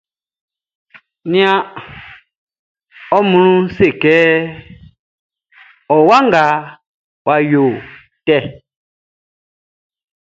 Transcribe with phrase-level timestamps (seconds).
[1.31, 1.61] Nian
[3.15, 4.15] ɔ mlu selikɛ,
[5.93, 6.43] o wa nga
[7.25, 8.37] wa yotɛ.